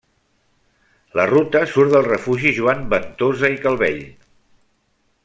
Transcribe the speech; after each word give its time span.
La 1.19 1.25
ruta 1.31 1.61
surt 1.75 1.93
del 1.97 2.07
Refugi 2.09 2.55
Joan 2.61 2.83
Ventosa 2.95 3.55
i 3.59 3.63
Calvell. 3.67 4.05